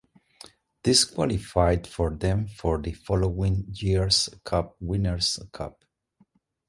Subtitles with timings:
[0.81, 5.85] This qualified for them for the following year's Cup Winner's Cup.